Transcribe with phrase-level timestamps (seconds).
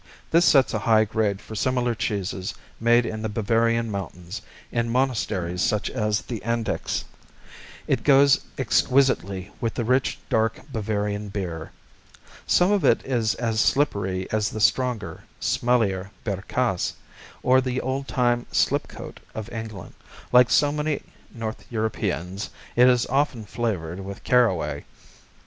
[0.31, 5.61] This sets a high grade for similar cheeses made in the Bavarian mountains, in monasteries
[5.61, 7.03] such as Andechs.
[7.85, 11.69] It goes exquisitely with the rich dark Bavarian beer.
[12.47, 16.93] Some of it is as slippery as the stronger, smellier Bierkäse,
[17.43, 19.93] or the old time Slipcote of England.
[20.31, 24.83] Like so many North Europeans, it is often flavored with caraway.